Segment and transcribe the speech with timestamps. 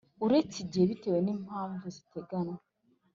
[0.25, 2.57] Uretse igihe bitewe n impamvu ziteganywa